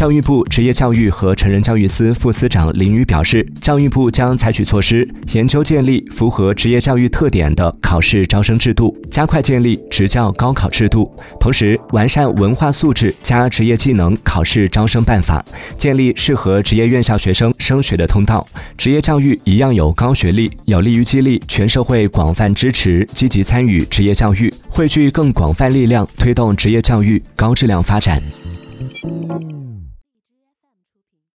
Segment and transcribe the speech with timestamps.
[0.00, 15.44] 教育部职业教育和成人教育司副司长林宇表示教育部将采取措施研究建立符合职业教育特点的考试招生制度加快建立职教高考制度同时完善文化素质加职业技能考试招生办法
[15.76, 18.48] 建立适合职业院校学生升学的通道
[18.78, 28.18] 职业教育一样有高学历有利于激励全社会广泛支持积极参与职业教育汇聚更广泛力量推动职业教育高质量发展